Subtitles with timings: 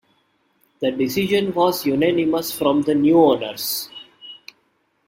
[0.79, 3.87] The decision was unanimous from the new owners.